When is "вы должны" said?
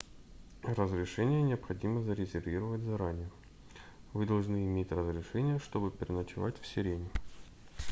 4.13-4.65